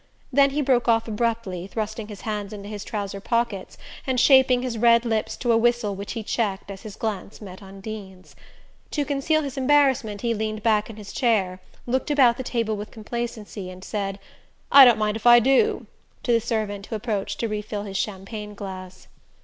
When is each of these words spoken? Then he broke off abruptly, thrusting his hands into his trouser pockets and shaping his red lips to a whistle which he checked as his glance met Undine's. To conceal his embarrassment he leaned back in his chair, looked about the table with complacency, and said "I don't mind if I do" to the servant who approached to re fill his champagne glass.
Then 0.33 0.49
he 0.49 0.63
broke 0.63 0.87
off 0.87 1.07
abruptly, 1.07 1.67
thrusting 1.67 2.07
his 2.07 2.21
hands 2.21 2.53
into 2.53 2.67
his 2.67 2.83
trouser 2.83 3.19
pockets 3.21 3.77
and 4.07 4.19
shaping 4.19 4.63
his 4.63 4.75
red 4.79 5.05
lips 5.05 5.37
to 5.37 5.51
a 5.51 5.57
whistle 5.57 5.93
which 5.93 6.13
he 6.13 6.23
checked 6.23 6.71
as 6.71 6.81
his 6.81 6.95
glance 6.95 7.39
met 7.39 7.61
Undine's. 7.61 8.35
To 8.89 9.05
conceal 9.05 9.43
his 9.43 9.57
embarrassment 9.57 10.21
he 10.21 10.33
leaned 10.33 10.63
back 10.63 10.89
in 10.89 10.95
his 10.95 11.13
chair, 11.13 11.59
looked 11.85 12.09
about 12.09 12.37
the 12.37 12.41
table 12.43 12.75
with 12.75 12.89
complacency, 12.89 13.69
and 13.69 13.83
said 13.83 14.19
"I 14.71 14.85
don't 14.85 14.97
mind 14.97 15.17
if 15.17 15.27
I 15.27 15.37
do" 15.39 15.85
to 16.23 16.31
the 16.31 16.41
servant 16.41 16.87
who 16.87 16.95
approached 16.95 17.39
to 17.41 17.47
re 17.47 17.61
fill 17.61 17.83
his 17.83 17.95
champagne 17.95 18.55
glass. 18.55 19.07